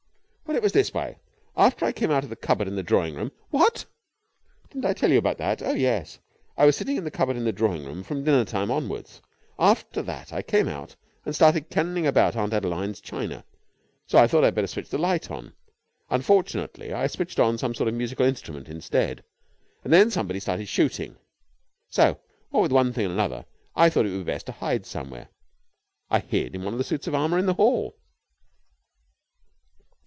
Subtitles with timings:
[0.45, 1.17] "Well, it was this way.
[1.55, 3.85] After I came out of the cupboard in the drawing room...." "What!"
[4.67, 5.63] "Didn't I tell you about that?
[5.63, 6.19] Oh yes,
[6.57, 9.21] I was sitting in the cupboard in the drawing room from dinner time onwards.
[9.57, 13.45] After that I came out and started cannoning about among Aunt Adeline's china,
[14.05, 15.53] so I thought I'd better switch the light on.
[16.09, 19.23] Unfortunately I switched on some sort of musical instrument instead.
[19.85, 21.15] And then somebody started shooting.
[21.87, 24.85] So, what with one thing and another, I thought it would be best to hide
[24.85, 25.29] somewhere.
[26.09, 27.95] I hid in one of the suits of armour in the hall."